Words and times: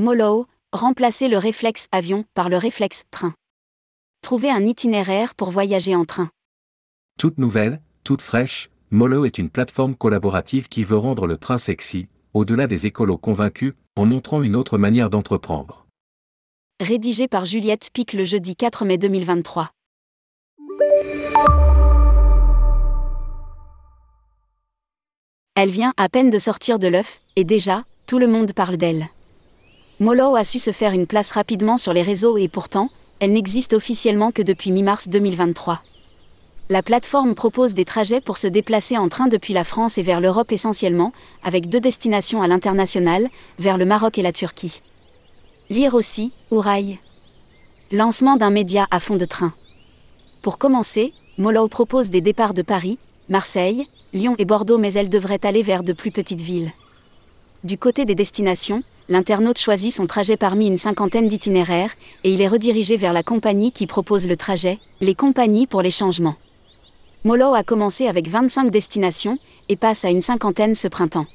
Mollo, 0.00 0.46
remplacer 0.72 1.26
le 1.26 1.38
réflexe 1.38 1.88
avion 1.90 2.24
par 2.34 2.48
le 2.48 2.56
réflexe 2.56 3.02
train. 3.10 3.34
Trouver 4.22 4.48
un 4.48 4.64
itinéraire 4.64 5.34
pour 5.34 5.50
voyager 5.50 5.96
en 5.96 6.04
train. 6.04 6.30
Toute 7.18 7.36
nouvelle, 7.38 7.80
toute 8.04 8.22
fraîche, 8.22 8.70
Mollo 8.92 9.24
est 9.24 9.38
une 9.38 9.50
plateforme 9.50 9.96
collaborative 9.96 10.68
qui 10.68 10.84
veut 10.84 10.96
rendre 10.96 11.26
le 11.26 11.36
train 11.36 11.58
sexy, 11.58 12.06
au-delà 12.32 12.68
des 12.68 12.86
écolos 12.86 13.18
convaincus, 13.18 13.74
en 13.96 14.06
montrant 14.06 14.40
une 14.40 14.54
autre 14.54 14.78
manière 14.78 15.10
d'entreprendre. 15.10 15.84
Rédigé 16.78 17.26
par 17.26 17.44
Juliette 17.44 17.90
Pic 17.92 18.12
le 18.12 18.24
jeudi 18.24 18.54
4 18.54 18.84
mai 18.84 18.98
2023. 18.98 19.68
Elle 25.56 25.70
vient 25.70 25.92
à 25.96 26.08
peine 26.08 26.30
de 26.30 26.38
sortir 26.38 26.78
de 26.78 26.86
l'œuf, 26.86 27.18
et 27.34 27.42
déjà, 27.42 27.82
tout 28.06 28.20
le 28.20 28.28
monde 28.28 28.52
parle 28.52 28.76
d'elle. 28.76 29.08
Mollo 30.00 30.36
a 30.36 30.44
su 30.44 30.60
se 30.60 30.70
faire 30.70 30.92
une 30.92 31.08
place 31.08 31.32
rapidement 31.32 31.76
sur 31.76 31.92
les 31.92 32.02
réseaux 32.02 32.38
et 32.38 32.46
pourtant, 32.46 32.86
elle 33.18 33.32
n'existe 33.32 33.72
officiellement 33.72 34.30
que 34.30 34.42
depuis 34.42 34.70
mi-mars 34.70 35.08
2023. 35.08 35.82
La 36.68 36.84
plateforme 36.84 37.34
propose 37.34 37.74
des 37.74 37.84
trajets 37.84 38.20
pour 38.20 38.38
se 38.38 38.46
déplacer 38.46 38.96
en 38.96 39.08
train 39.08 39.26
depuis 39.26 39.54
la 39.54 39.64
France 39.64 39.98
et 39.98 40.04
vers 40.04 40.20
l'Europe 40.20 40.52
essentiellement, 40.52 41.12
avec 41.42 41.68
deux 41.68 41.80
destinations 41.80 42.42
à 42.42 42.46
l'international, 42.46 43.28
vers 43.58 43.76
le 43.76 43.86
Maroc 43.86 44.18
et 44.18 44.22
la 44.22 44.30
Turquie. 44.30 44.82
Lire 45.68 45.94
aussi, 45.94 46.30
Ouraille. 46.52 47.00
Lancement 47.90 48.36
d'un 48.36 48.50
média 48.50 48.86
à 48.92 49.00
fond 49.00 49.16
de 49.16 49.24
train. 49.24 49.52
Pour 50.42 50.58
commencer, 50.58 51.12
Mollo 51.38 51.66
propose 51.66 52.08
des 52.10 52.20
départs 52.20 52.54
de 52.54 52.62
Paris, 52.62 52.98
Marseille, 53.28 53.88
Lyon 54.12 54.36
et 54.38 54.44
Bordeaux, 54.44 54.78
mais 54.78 54.92
elle 54.92 55.08
devrait 55.08 55.44
aller 55.44 55.62
vers 55.62 55.82
de 55.82 55.92
plus 55.92 56.12
petites 56.12 56.42
villes. 56.42 56.70
Du 57.64 57.78
côté 57.78 58.04
des 58.04 58.14
destinations, 58.14 58.84
l'internaute 59.08 59.58
choisit 59.58 59.92
son 59.92 60.06
trajet 60.06 60.36
parmi 60.36 60.66
une 60.66 60.76
cinquantaine 60.76 61.28
d'itinéraires, 61.28 61.92
et 62.24 62.32
il 62.32 62.42
est 62.42 62.48
redirigé 62.48 62.96
vers 62.96 63.12
la 63.12 63.22
compagnie 63.22 63.72
qui 63.72 63.86
propose 63.86 64.26
le 64.26 64.36
trajet, 64.36 64.78
les 65.00 65.14
compagnies 65.14 65.66
pour 65.66 65.82
les 65.82 65.90
changements. 65.90 66.36
Mollo 67.24 67.54
a 67.54 67.62
commencé 67.62 68.06
avec 68.06 68.28
25 68.28 68.70
destinations, 68.70 69.38
et 69.68 69.76
passe 69.76 70.04
à 70.04 70.10
une 70.10 70.20
cinquantaine 70.20 70.74
ce 70.74 70.88
printemps. 70.88 71.26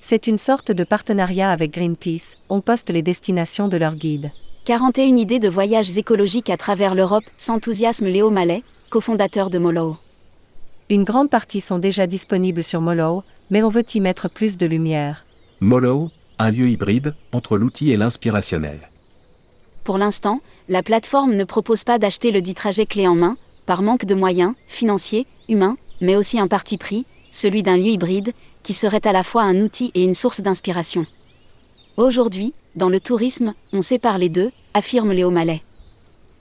C'est 0.00 0.26
une 0.26 0.38
sorte 0.38 0.70
de 0.70 0.84
partenariat 0.84 1.50
avec 1.50 1.72
Greenpeace, 1.72 2.36
on 2.48 2.60
poste 2.60 2.90
les 2.90 3.02
destinations 3.02 3.68
de 3.68 3.76
leur 3.76 3.94
guide. 3.94 4.30
41 4.64 5.16
idées 5.16 5.38
de 5.38 5.48
voyages 5.48 5.96
écologiques 5.98 6.50
à 6.50 6.56
travers 6.56 6.94
l'Europe, 6.94 7.24
s'enthousiasme 7.36 8.06
Léo 8.06 8.30
Mallet, 8.30 8.62
cofondateur 8.90 9.50
de 9.50 9.58
Mollo. 9.58 9.96
Une 10.90 11.04
grande 11.04 11.30
partie 11.30 11.60
sont 11.60 11.78
déjà 11.78 12.06
disponibles 12.06 12.62
sur 12.62 12.80
Mollo, 12.80 13.22
mais 13.50 13.62
on 13.62 13.68
veut 13.68 13.84
y 13.94 14.00
mettre 14.00 14.28
plus 14.28 14.56
de 14.56 14.66
lumière. 14.66 15.24
Mollo, 15.60 16.10
un 16.44 16.50
lieu 16.50 16.68
hybride 16.68 17.14
entre 17.32 17.56
l'outil 17.56 17.90
et 17.90 17.96
l'inspirationnel. 17.96 18.90
Pour 19.82 19.98
l'instant, 19.98 20.40
la 20.68 20.82
plateforme 20.82 21.34
ne 21.34 21.44
propose 21.44 21.84
pas 21.84 21.98
d'acheter 21.98 22.30
le 22.30 22.42
dit 22.42 22.54
trajet 22.54 22.86
clé 22.86 23.08
en 23.08 23.14
main, 23.14 23.36
par 23.66 23.82
manque 23.82 24.04
de 24.04 24.14
moyens, 24.14 24.54
financiers, 24.68 25.26
humains, 25.48 25.76
mais 26.00 26.16
aussi 26.16 26.38
un 26.38 26.48
parti 26.48 26.76
pris, 26.76 27.06
celui 27.30 27.62
d'un 27.62 27.76
lieu 27.76 27.88
hybride, 27.88 28.32
qui 28.62 28.74
serait 28.74 29.06
à 29.06 29.12
la 29.12 29.22
fois 29.22 29.42
un 29.42 29.60
outil 29.60 29.90
et 29.94 30.04
une 30.04 30.14
source 30.14 30.42
d'inspiration. 30.42 31.06
Aujourd'hui, 31.96 32.52
dans 32.76 32.88
le 32.88 33.00
tourisme, 33.00 33.54
on 33.72 33.80
sépare 33.80 34.18
les 34.18 34.28
deux, 34.28 34.50
affirme 34.74 35.12
Léo 35.12 35.30
Mallet. 35.30 35.62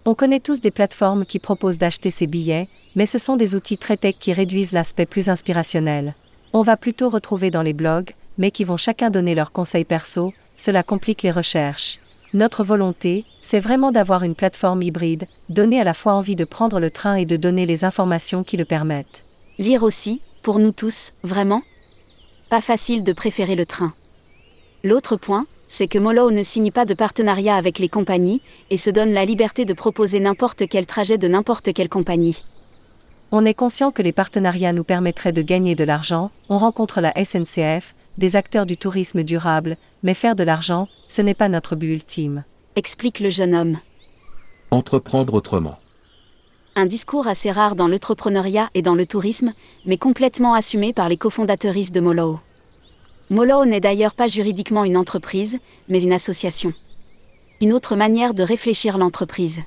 On 0.05 0.15
connaît 0.15 0.39
tous 0.41 0.59
des 0.59 0.71
plateformes 0.71 1.25
qui 1.25 1.39
proposent 1.39 1.77
d'acheter 1.77 2.11
ces 2.11 2.27
billets, 2.27 2.67
mais 2.95 3.05
ce 3.05 3.19
sont 3.19 3.37
des 3.37 3.55
outils 3.55 3.77
très 3.77 3.95
tech 3.95 4.15
qui 4.19 4.33
réduisent 4.33 4.73
l'aspect 4.73 5.05
plus 5.05 5.29
inspirationnel. 5.29 6.15
On 6.51 6.61
va 6.61 6.75
plutôt 6.75 7.09
retrouver 7.09 7.51
dans 7.51 7.61
les 7.61 7.73
blogs, 7.73 8.11
mais 8.37 8.51
qui 8.51 8.63
vont 8.63 8.77
chacun 8.77 9.09
donner 9.09 9.35
leurs 9.35 9.51
conseils 9.51 9.85
perso, 9.85 10.33
cela 10.55 10.83
complique 10.83 11.23
les 11.23 11.31
recherches. 11.31 11.99
Notre 12.33 12.63
volonté, 12.63 13.25
c'est 13.41 13.59
vraiment 13.59 13.91
d'avoir 13.91 14.23
une 14.23 14.33
plateforme 14.33 14.81
hybride, 14.81 15.27
donner 15.49 15.79
à 15.79 15.83
la 15.83 15.93
fois 15.93 16.13
envie 16.13 16.35
de 16.35 16.45
prendre 16.45 16.79
le 16.79 16.89
train 16.89 17.15
et 17.15 17.25
de 17.25 17.35
donner 17.35 17.65
les 17.65 17.85
informations 17.85 18.43
qui 18.43 18.57
le 18.57 18.65
permettent. 18.65 19.23
Lire 19.59 19.83
aussi, 19.83 20.19
pour 20.41 20.57
nous 20.57 20.71
tous, 20.71 21.13
vraiment? 21.23 21.61
Pas 22.49 22.61
facile 22.61 23.03
de 23.03 23.13
préférer 23.13 23.55
le 23.55 23.67
train. 23.67 23.93
L'autre 24.83 25.15
point, 25.15 25.45
c'est 25.67 25.87
que 25.87 25.99
Mollo 25.99 26.31
ne 26.31 26.43
signe 26.43 26.71
pas 26.71 26.85
de 26.85 26.93
partenariat 26.93 27.55
avec 27.55 27.79
les 27.79 27.89
compagnies 27.89 28.41
et 28.69 28.77
se 28.77 28.89
donne 28.89 29.13
la 29.13 29.25
liberté 29.25 29.65
de 29.65 29.73
proposer 29.73 30.19
n'importe 30.19 30.67
quel 30.67 30.85
trajet 30.85 31.17
de 31.17 31.27
n'importe 31.27 31.71
quelle 31.73 31.89
compagnie. 31.89 32.41
On 33.31 33.45
est 33.45 33.53
conscient 33.53 33.91
que 33.91 34.03
les 34.03 34.11
partenariats 34.11 34.73
nous 34.73 34.83
permettraient 34.83 35.31
de 35.31 35.41
gagner 35.41 35.73
de 35.73 35.83
l'argent, 35.83 36.29
on 36.49 36.57
rencontre 36.57 37.01
la 37.01 37.13
SNCF, 37.15 37.95
des 38.17 38.35
acteurs 38.35 38.65
du 38.65 38.77
tourisme 38.77 39.23
durable, 39.23 39.77
mais 40.03 40.13
faire 40.13 40.35
de 40.35 40.43
l'argent, 40.43 40.87
ce 41.07 41.21
n'est 41.21 41.33
pas 41.33 41.49
notre 41.49 41.75
but 41.75 41.91
ultime. 41.91 42.43
Explique 42.75 43.19
le 43.19 43.29
jeune 43.29 43.55
homme. 43.55 43.77
Entreprendre 44.71 45.33
autrement. 45.33 45.77
Un 46.75 46.87
discours 46.87 47.27
assez 47.27 47.51
rare 47.51 47.75
dans 47.75 47.87
l'entrepreneuriat 47.87 48.69
et 48.73 48.81
dans 48.81 48.95
le 48.95 49.05
tourisme, 49.05 49.53
mais 49.85 49.97
complètement 49.97 50.55
assumé 50.55 50.91
par 50.91 51.07
les 51.07 51.17
cofondateuristes 51.17 51.93
de 51.93 51.99
Mollo. 51.99 52.39
Mollo 53.29 53.65
n'est 53.65 53.79
d'ailleurs 53.79 54.15
pas 54.15 54.27
juridiquement 54.27 54.83
une 54.83 54.97
entreprise, 54.97 55.59
mais 55.87 56.01
une 56.01 56.13
association. 56.13 56.73
Une 57.61 57.73
autre 57.73 57.95
manière 57.95 58.33
de 58.33 58.43
réfléchir 58.43 58.97
l'entreprise. 58.97 59.61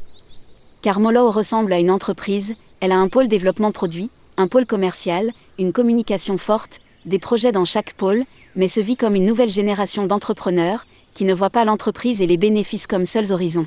Car 0.83 0.99
Mollo 0.99 1.31
ressemble 1.31 1.73
à 1.73 1.79
une 1.79 1.91
entreprise, 1.91 2.55
elle 2.81 2.93
a 2.93 2.99
un 2.99 3.09
pôle 3.09 3.29
développement 3.29 3.73
produit, 3.73 4.11
un 4.37 4.49
pôle 4.49 4.67
commercial, 4.67 5.33
une 5.59 5.73
communication 5.73 6.37
forte, 6.37 6.81
des 7.07 7.19
projets 7.19 7.53
dans 7.53 7.65
chaque 7.65 7.95
pôle, 7.95 8.25
mais 8.55 8.69
se 8.69 8.81
vit 8.81 8.97
comme 8.97 9.15
une 9.15 9.27
nouvelle 9.27 9.51
génération 9.51 10.07
d'entrepreneurs, 10.07 10.87
qui 11.15 11.25
ne 11.25 11.35
voient 11.35 11.51
pas 11.51 11.65
l'entreprise 11.65 12.21
et 12.21 12.27
les 12.27 12.37
bénéfices 12.37 12.87
comme 12.87 13.07
seuls 13.07 13.33
horizons. 13.33 13.67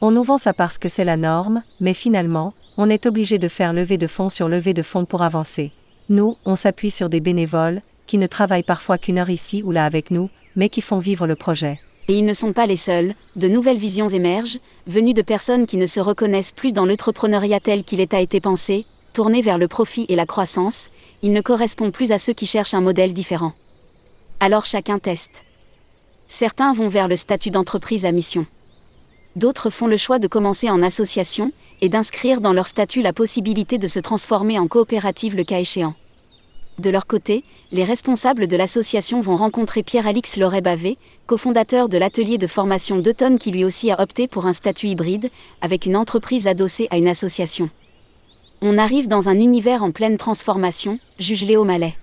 On 0.00 0.10
nous 0.10 0.22
vend 0.22 0.38
ça 0.38 0.52
parce 0.52 0.78
que 0.78 0.88
c'est 0.88 1.04
la 1.04 1.16
norme, 1.16 1.62
mais 1.80 1.94
finalement, 1.94 2.54
on 2.76 2.88
est 2.88 3.06
obligé 3.06 3.38
de 3.38 3.48
faire 3.48 3.72
lever 3.72 3.98
de 3.98 4.06
fonds 4.06 4.30
sur 4.30 4.48
lever 4.48 4.74
de 4.74 4.82
fonds 4.82 5.04
pour 5.04 5.22
avancer. 5.22 5.72
Nous, 6.08 6.36
on 6.44 6.56
s'appuie 6.56 6.90
sur 6.90 7.08
des 7.08 7.20
bénévoles, 7.20 7.82
qui 8.06 8.18
ne 8.18 8.26
travaillent 8.26 8.62
parfois 8.62 8.96
qu'une 8.96 9.18
heure 9.18 9.30
ici 9.30 9.62
ou 9.62 9.72
là 9.72 9.84
avec 9.84 10.10
nous, 10.10 10.30
mais 10.56 10.68
qui 10.68 10.80
font 10.80 10.98
vivre 10.98 11.26
le 11.26 11.36
projet. 11.36 11.78
Et 12.08 12.14
ils 12.14 12.24
ne 12.24 12.32
sont 12.32 12.54
pas 12.54 12.66
les 12.66 12.76
seuls, 12.76 13.14
de 13.36 13.48
nouvelles 13.48 13.76
visions 13.76 14.08
émergent, 14.08 14.60
venues 14.86 15.14
de 15.14 15.22
personnes 15.22 15.66
qui 15.66 15.76
ne 15.76 15.84
se 15.84 16.00
reconnaissent 16.00 16.52
plus 16.52 16.72
dans 16.72 16.86
l'entrepreneuriat 16.86 17.60
tel 17.60 17.84
qu'il 17.84 18.00
est 18.00 18.14
a 18.14 18.20
été 18.20 18.40
pensé, 18.40 18.86
tourné 19.18 19.42
vers 19.42 19.58
le 19.58 19.66
profit 19.66 20.06
et 20.08 20.14
la 20.14 20.26
croissance, 20.26 20.90
il 21.22 21.32
ne 21.32 21.40
correspond 21.40 21.90
plus 21.90 22.12
à 22.12 22.18
ceux 22.18 22.34
qui 22.34 22.46
cherchent 22.46 22.74
un 22.74 22.80
modèle 22.80 23.12
différent. 23.12 23.52
Alors 24.38 24.64
chacun 24.64 25.00
teste. 25.00 25.42
Certains 26.28 26.72
vont 26.72 26.86
vers 26.86 27.08
le 27.08 27.16
statut 27.16 27.50
d'entreprise 27.50 28.04
à 28.04 28.12
mission. 28.12 28.46
D'autres 29.34 29.70
font 29.70 29.88
le 29.88 29.96
choix 29.96 30.20
de 30.20 30.28
commencer 30.28 30.70
en 30.70 30.84
association 30.84 31.50
et 31.80 31.88
d'inscrire 31.88 32.40
dans 32.40 32.52
leur 32.52 32.68
statut 32.68 33.02
la 33.02 33.12
possibilité 33.12 33.76
de 33.76 33.88
se 33.88 33.98
transformer 33.98 34.56
en 34.56 34.68
coopérative 34.68 35.34
le 35.34 35.42
cas 35.42 35.58
échéant. 35.58 35.94
De 36.78 36.88
leur 36.88 37.08
côté, 37.08 37.42
les 37.72 37.82
responsables 37.82 38.46
de 38.46 38.56
l'association 38.56 39.20
vont 39.20 39.34
rencontrer 39.34 39.82
Pierre-Alix 39.82 40.36
Loret-Bavé, 40.36 40.96
cofondateur 41.26 41.88
de 41.88 41.98
l'atelier 41.98 42.38
de 42.38 42.46
formation 42.46 43.00
d'Automne 43.00 43.40
qui 43.40 43.50
lui 43.50 43.64
aussi 43.64 43.90
a 43.90 44.00
opté 44.00 44.28
pour 44.28 44.46
un 44.46 44.52
statut 44.52 44.86
hybride, 44.86 45.28
avec 45.60 45.86
une 45.86 45.96
entreprise 45.96 46.46
adossée 46.46 46.86
à 46.92 46.98
une 46.98 47.08
association. 47.08 47.68
On 48.60 48.76
arrive 48.76 49.06
dans 49.06 49.28
un 49.28 49.38
univers 49.38 49.84
en 49.84 49.92
pleine 49.92 50.18
transformation, 50.18 50.98
juge 51.20 51.44
Léo 51.44 51.62
Mallet. 51.62 51.94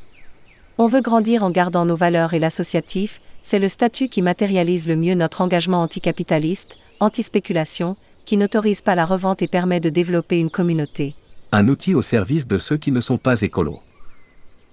On 0.77 0.87
veut 0.87 1.01
grandir 1.01 1.43
en 1.43 1.51
gardant 1.51 1.83
nos 1.83 1.97
valeurs 1.97 2.33
et 2.33 2.39
l'associatif, 2.39 3.19
c'est 3.41 3.59
le 3.59 3.67
statut 3.67 4.07
qui 4.07 4.21
matérialise 4.21 4.87
le 4.87 4.95
mieux 4.95 5.15
notre 5.15 5.41
engagement 5.41 5.81
anticapitaliste, 5.81 6.77
anti-spéculation, 7.01 7.97
qui 8.23 8.37
n'autorise 8.37 8.81
pas 8.81 8.95
la 8.95 9.05
revente 9.05 9.41
et 9.41 9.49
permet 9.49 9.81
de 9.81 9.89
développer 9.89 10.39
une 10.39 10.49
communauté. 10.49 11.13
Un 11.51 11.67
outil 11.67 11.93
au 11.93 12.01
service 12.01 12.47
de 12.47 12.57
ceux 12.57 12.77
qui 12.77 12.91
ne 12.93 13.01
sont 13.01 13.17
pas 13.17 13.41
écolos. 13.41 13.81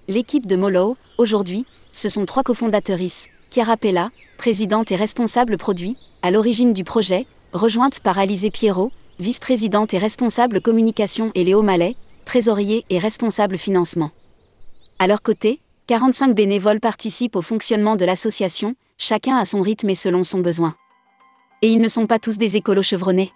L'équipe 0.07 0.47
de 0.47 0.55
Mollo, 0.55 0.95
aujourd'hui, 1.17 1.65
ce 1.91 2.07
sont 2.07 2.25
trois 2.25 2.43
cofondatrices, 2.43 3.27
Chiara 3.51 3.75
Pella, 3.75 4.09
présidente 4.37 4.93
et 4.93 4.95
responsable 4.95 5.57
produit, 5.57 5.97
à 6.21 6.31
l'origine 6.31 6.71
du 6.71 6.85
projet, 6.85 7.27
rejointe 7.51 7.99
par 7.99 8.17
Alizé 8.17 8.51
Pierrot, 8.51 8.93
vice-présidente 9.23 9.93
et 9.93 9.97
responsable 9.97 10.59
communication 10.59 11.31
et 11.33 11.45
Léo 11.45 11.61
Mallet, 11.61 11.95
trésorier 12.25 12.85
et 12.89 12.99
responsable 12.99 13.57
financement. 13.57 14.11
À 14.99 15.07
leur 15.07 15.21
côté, 15.21 15.61
45 15.87 16.35
bénévoles 16.35 16.81
participent 16.81 17.37
au 17.37 17.41
fonctionnement 17.41 17.95
de 17.95 18.03
l'association, 18.03 18.75
chacun 18.97 19.37
à 19.37 19.45
son 19.45 19.61
rythme 19.61 19.89
et 19.89 19.95
selon 19.95 20.25
son 20.25 20.39
besoin. 20.39 20.75
Et 21.61 21.69
ils 21.69 21.81
ne 21.81 21.87
sont 21.87 22.05
pas 22.05 22.19
tous 22.19 22.37
des 22.37 22.57
écolos 22.57 22.83
chevronnés. 22.83 23.31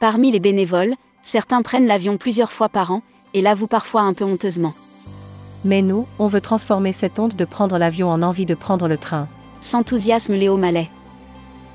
Parmi 0.00 0.30
les 0.30 0.38
bénévoles, 0.38 0.94
certains 1.22 1.62
prennent 1.62 1.86
l'avion 1.86 2.18
plusieurs 2.18 2.52
fois 2.52 2.68
par 2.68 2.92
an, 2.92 3.02
et 3.32 3.40
l'avouent 3.40 3.68
parfois 3.68 4.02
un 4.02 4.12
peu 4.12 4.24
honteusement. 4.24 4.74
Mais 5.64 5.80
nous, 5.80 6.06
on 6.18 6.26
veut 6.26 6.40
transformer 6.42 6.92
cette 6.92 7.18
honte 7.18 7.36
de 7.36 7.44
prendre 7.46 7.78
l'avion 7.78 8.10
en 8.10 8.22
envie 8.22 8.46
de 8.46 8.54
prendre 8.54 8.86
le 8.86 8.98
train. 8.98 9.28
S'enthousiasme 9.60 10.34
Léo 10.34 10.58
Mallet. 10.58 10.90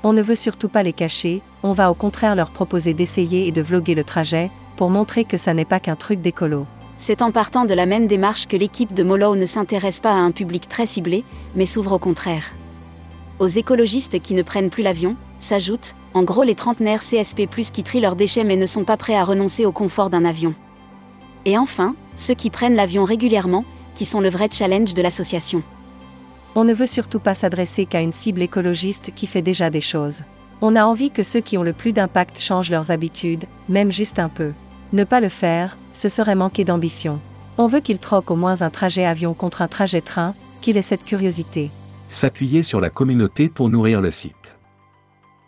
On 0.02 0.12
ne 0.12 0.22
veut 0.22 0.34
surtout 0.34 0.68
pas 0.68 0.82
les 0.82 0.92
cacher, 0.92 1.42
on 1.62 1.72
va 1.72 1.90
au 1.90 1.94
contraire 1.94 2.36
leur 2.36 2.50
proposer 2.50 2.94
d'essayer 2.94 3.48
et 3.48 3.52
de 3.52 3.62
vloguer 3.62 3.94
le 3.94 4.04
trajet, 4.04 4.50
pour 4.76 4.90
montrer 4.90 5.24
que 5.24 5.36
ça 5.36 5.54
n'est 5.54 5.64
pas 5.64 5.80
qu'un 5.80 5.96
truc 5.96 6.20
d'écolo. 6.20 6.66
C'est 6.98 7.22
en 7.22 7.30
partant 7.30 7.64
de 7.64 7.74
la 7.74 7.86
même 7.86 8.06
démarche 8.06 8.46
que 8.46 8.56
l'équipe 8.56 8.94
de 8.94 9.02
Mollo 9.02 9.36
ne 9.36 9.44
s'intéresse 9.44 10.00
pas 10.00 10.12
à 10.12 10.16
un 10.18 10.30
public 10.30 10.68
très 10.68 10.86
ciblé, 10.86 11.24
mais 11.54 11.66
s'ouvre 11.66 11.92
au 11.92 11.98
contraire. 11.98 12.54
aux 13.38 13.46
écologistes 13.46 14.20
qui 14.22 14.32
ne 14.32 14.42
prennent 14.42 14.70
plus 14.70 14.82
l'avion, 14.82 15.14
s'ajoutent, 15.38 15.94
en 16.14 16.22
gros 16.22 16.42
les 16.42 16.54
trentenaires 16.54 17.02
CSP+, 17.02 17.46
qui 17.46 17.82
trient 17.82 18.00
leurs 18.00 18.16
déchets 18.16 18.44
mais 18.44 18.56
ne 18.56 18.64
sont 18.64 18.84
pas 18.84 18.96
prêts 18.96 19.14
à 19.14 19.24
renoncer 19.24 19.66
au 19.66 19.72
confort 19.72 20.08
d'un 20.08 20.24
avion. 20.24 20.54
Et 21.44 21.58
enfin, 21.58 21.94
ceux 22.14 22.32
qui 22.32 22.48
prennent 22.48 22.76
l'avion 22.76 23.04
régulièrement, 23.04 23.64
qui 23.94 24.06
sont 24.06 24.20
le 24.20 24.30
vrai 24.30 24.48
challenge 24.50 24.94
de 24.94 25.02
l'association. 25.02 25.62
On 26.58 26.64
ne 26.64 26.72
veut 26.72 26.86
surtout 26.86 27.20
pas 27.20 27.34
s'adresser 27.34 27.84
qu'à 27.84 28.00
une 28.00 28.12
cible 28.12 28.40
écologiste 28.40 29.12
qui 29.14 29.26
fait 29.26 29.42
déjà 29.42 29.68
des 29.68 29.82
choses. 29.82 30.22
On 30.62 30.74
a 30.74 30.86
envie 30.86 31.10
que 31.10 31.22
ceux 31.22 31.40
qui 31.40 31.58
ont 31.58 31.62
le 31.62 31.74
plus 31.74 31.92
d'impact 31.92 32.40
changent 32.40 32.70
leurs 32.70 32.90
habitudes, 32.90 33.44
même 33.68 33.92
juste 33.92 34.18
un 34.18 34.30
peu. 34.30 34.52
Ne 34.94 35.04
pas 35.04 35.20
le 35.20 35.28
faire, 35.28 35.76
ce 35.92 36.08
serait 36.08 36.34
manquer 36.34 36.64
d'ambition. 36.64 37.20
On 37.58 37.66
veut 37.66 37.80
qu'ils 37.80 37.98
troquent 37.98 38.30
au 38.30 38.36
moins 38.36 38.62
un 38.62 38.70
trajet 38.70 39.04
avion 39.04 39.34
contre 39.34 39.60
un 39.60 39.68
trajet 39.68 40.00
train, 40.00 40.34
qu'il 40.62 40.78
ait 40.78 40.82
cette 40.82 41.04
curiosité. 41.04 41.70
S'appuyer 42.08 42.62
sur 42.62 42.80
la 42.80 42.88
communauté 42.88 43.50
pour 43.50 43.68
nourrir 43.68 44.00
le 44.00 44.10
site. 44.10 44.56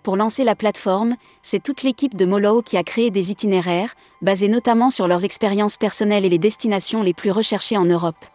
Pour 0.02 0.16
lancer 0.16 0.44
la 0.44 0.56
plateforme, 0.56 1.16
c'est 1.40 1.62
toute 1.62 1.84
l'équipe 1.84 2.16
de 2.16 2.26
Molo 2.26 2.60
qui 2.60 2.76
a 2.76 2.82
créé 2.82 3.10
des 3.10 3.30
itinéraires, 3.30 3.94
basés 4.20 4.48
notamment 4.48 4.90
sur 4.90 5.08
leurs 5.08 5.24
expériences 5.24 5.78
personnelles 5.78 6.26
et 6.26 6.30
les 6.30 6.38
destinations 6.38 7.02
les 7.02 7.14
plus 7.14 7.30
recherchées 7.30 7.78
en 7.78 7.86
Europe. 7.86 8.26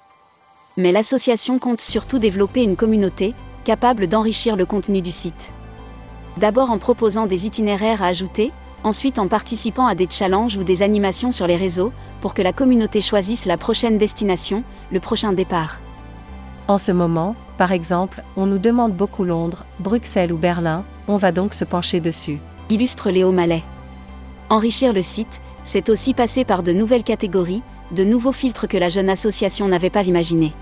Mais 0.75 0.91
l'association 0.91 1.59
compte 1.59 1.81
surtout 1.81 2.17
développer 2.17 2.63
une 2.63 2.75
communauté, 2.75 3.35
capable 3.63 4.07
d'enrichir 4.07 4.55
le 4.55 4.65
contenu 4.65 5.01
du 5.01 5.11
site. 5.11 5.51
D'abord 6.37 6.71
en 6.71 6.79
proposant 6.79 7.27
des 7.27 7.45
itinéraires 7.45 8.01
à 8.01 8.07
ajouter, 8.07 8.51
ensuite 8.83 9.19
en 9.19 9.27
participant 9.27 9.85
à 9.85 9.93
des 9.93 10.07
challenges 10.09 10.57
ou 10.57 10.63
des 10.63 10.81
animations 10.81 11.31
sur 11.31 11.45
les 11.45 11.55
réseaux, 11.55 11.93
pour 12.21 12.33
que 12.33 12.41
la 12.41 12.53
communauté 12.53 13.01
choisisse 13.01 13.45
la 13.45 13.57
prochaine 13.57 13.99
destination, 13.99 14.63
le 14.91 14.99
prochain 14.99 15.31
départ. 15.31 15.79
En 16.67 16.79
ce 16.79 16.91
moment, 16.91 17.35
par 17.57 17.71
exemple, 17.71 18.23
on 18.35 18.47
nous 18.47 18.57
demande 18.57 18.93
beaucoup 18.93 19.23
Londres, 19.23 19.65
Bruxelles 19.79 20.33
ou 20.33 20.37
Berlin, 20.37 20.83
on 21.07 21.17
va 21.17 21.31
donc 21.31 21.53
se 21.53 21.65
pencher 21.65 21.99
dessus. 21.99 22.39
Illustre 22.69 23.11
Léo 23.11 23.31
Mallet. 23.31 23.63
Enrichir 24.49 24.91
le 24.91 25.01
site, 25.03 25.39
c'est 25.63 25.89
aussi 25.89 26.13
passer 26.13 26.45
par 26.45 26.63
de 26.63 26.73
nouvelles 26.73 27.03
catégories, 27.03 27.61
de 27.91 28.03
nouveaux 28.03 28.31
filtres 28.31 28.67
que 28.67 28.77
la 28.77 28.89
jeune 28.89 29.09
association 29.09 29.67
n'avait 29.67 29.89
pas 29.89 30.07
imaginés. 30.07 30.53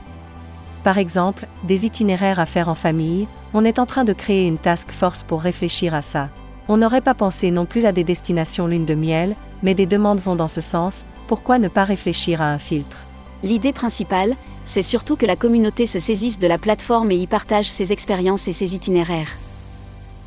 Par 0.83 0.97
exemple, 0.97 1.47
des 1.63 1.85
itinéraires 1.85 2.39
à 2.39 2.45
faire 2.45 2.69
en 2.69 2.75
famille, 2.75 3.27
on 3.53 3.65
est 3.65 3.77
en 3.77 3.85
train 3.85 4.03
de 4.03 4.13
créer 4.13 4.47
une 4.47 4.57
task 4.57 4.91
force 4.91 5.23
pour 5.23 5.41
réfléchir 5.41 5.93
à 5.93 6.01
ça. 6.01 6.29
On 6.67 6.77
n'aurait 6.77 7.01
pas 7.01 7.13
pensé 7.13 7.51
non 7.51 7.65
plus 7.65 7.85
à 7.85 7.91
des 7.91 8.03
destinations 8.03 8.65
lune 8.65 8.85
de 8.85 8.95
miel, 8.95 9.35
mais 9.61 9.75
des 9.75 9.85
demandes 9.85 10.19
vont 10.19 10.35
dans 10.35 10.47
ce 10.47 10.61
sens, 10.61 11.05
pourquoi 11.27 11.59
ne 11.59 11.67
pas 11.67 11.83
réfléchir 11.83 12.41
à 12.41 12.51
un 12.51 12.57
filtre? 12.57 13.05
L'idée 13.43 13.73
principale, 13.73 14.35
c'est 14.63 14.81
surtout 14.81 15.15
que 15.15 15.25
la 15.25 15.35
communauté 15.35 15.85
se 15.85 15.99
saisisse 15.99 16.39
de 16.39 16.47
la 16.47 16.57
plateforme 16.57 17.11
et 17.11 17.17
y 17.17 17.27
partage 17.27 17.69
ses 17.69 17.91
expériences 17.91 18.47
et 18.47 18.53
ses 18.53 18.75
itinéraires. 18.75 19.37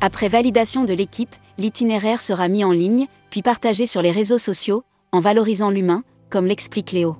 Après 0.01 0.27
validation 0.27 0.83
de 0.83 0.93
l'équipe, 0.93 1.35
l'itinéraire 1.57 2.21
sera 2.21 2.47
mis 2.47 2.63
en 2.63 2.71
ligne, 2.71 3.07
puis 3.29 3.41
partagé 3.41 3.85
sur 3.85 4.01
les 4.01 4.11
réseaux 4.11 4.37
sociaux, 4.37 4.83
en 5.11 5.19
valorisant 5.19 5.69
l'humain, 5.69 6.03
comme 6.29 6.45
l'explique 6.45 6.91
Léo. 6.91 7.15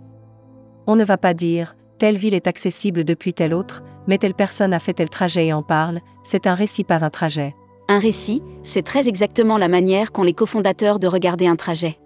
On 0.87 0.95
ne 0.95 1.05
va 1.05 1.17
pas 1.17 1.33
dire, 1.33 1.75
telle 1.97 2.17
ville 2.17 2.33
est 2.33 2.47
accessible 2.47 3.03
depuis 3.03 3.33
telle 3.33 3.53
autre, 3.53 3.83
mais 4.07 4.17
telle 4.17 4.33
personne 4.33 4.73
a 4.73 4.79
fait 4.79 4.93
tel 4.93 5.09
trajet 5.09 5.47
et 5.47 5.53
en 5.53 5.63
parle, 5.63 6.01
c'est 6.23 6.47
un 6.47 6.53
récit 6.53 6.83
pas 6.83 7.03
un 7.05 7.09
trajet. 7.09 7.55
Un 7.87 7.99
récit, 7.99 8.41
c'est 8.63 8.81
très 8.81 9.07
exactement 9.07 9.57
la 9.57 9.67
manière 9.67 10.11
qu'ont 10.11 10.23
les 10.23 10.33
cofondateurs 10.33 10.99
de 10.99 11.07
regarder 11.07 11.47
un 11.47 11.55
trajet. 11.55 11.99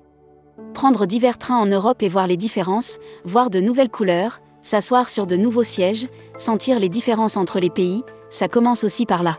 Prendre 0.73 1.05
divers 1.05 1.37
trains 1.37 1.57
en 1.57 1.65
Europe 1.65 2.03
et 2.03 2.09
voir 2.09 2.27
les 2.27 2.37
différences, 2.37 2.99
voir 3.23 3.49
de 3.49 3.59
nouvelles 3.59 3.89
couleurs, 3.89 4.41
s'asseoir 4.61 5.09
sur 5.09 5.25
de 5.25 5.37
nouveaux 5.37 5.63
sièges, 5.63 6.07
sentir 6.35 6.79
les 6.79 6.89
différences 6.89 7.37
entre 7.37 7.59
les 7.59 7.69
pays, 7.69 8.03
ça 8.29 8.47
commence 8.47 8.83
aussi 8.83 9.05
par 9.05 9.23
là. 9.23 9.37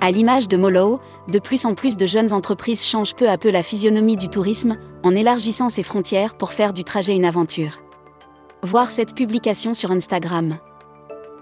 À 0.00 0.10
l'image 0.10 0.48
de 0.48 0.56
Molo, 0.56 1.00
de 1.28 1.38
plus 1.38 1.64
en 1.64 1.74
plus 1.74 1.96
de 1.96 2.06
jeunes 2.06 2.32
entreprises 2.32 2.84
changent 2.84 3.14
peu 3.14 3.30
à 3.30 3.38
peu 3.38 3.50
la 3.50 3.62
physionomie 3.62 4.16
du 4.16 4.28
tourisme, 4.28 4.76
en 5.02 5.14
élargissant 5.14 5.68
ses 5.68 5.82
frontières 5.82 6.36
pour 6.36 6.52
faire 6.52 6.72
du 6.72 6.84
trajet 6.84 7.14
une 7.14 7.24
aventure. 7.24 7.78
Voir 8.64 8.90
cette 8.90 9.14
publication 9.14 9.74
sur 9.74 9.90
Instagram. 9.90 10.56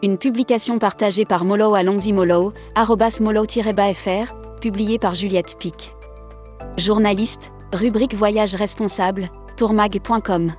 Une 0.02 0.18
publication 0.18 0.80
partagée 0.80 1.24
par 1.24 1.44
Molo 1.44 1.76
à 1.76 1.84
Molo, 1.84 2.52
arrobas 2.74 3.20
molo-fr, 3.20 4.34
publiée 4.60 4.98
par 4.98 5.14
Juliette 5.14 5.56
Pic. 5.56 5.94
Journaliste, 6.78 7.52
rubrique 7.72 8.14
Voyage 8.14 8.56
responsable, 8.56 9.30
tourmag.com. 9.56 10.50